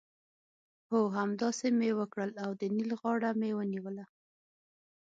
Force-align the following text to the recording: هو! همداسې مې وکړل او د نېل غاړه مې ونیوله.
هو! 0.89 1.01
همداسې 1.17 1.67
مې 1.77 1.89
وکړل 1.99 2.31
او 2.43 2.51
د 2.59 2.61
نېل 2.75 2.91
غاړه 2.99 3.29
مې 3.39 3.51
ونیوله. 3.57 4.05